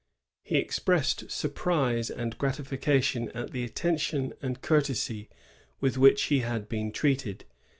[0.25, 5.29] '* He expressed surprise and gratification at the atten tion and courtesy
[5.79, 7.45] with which he had been treated.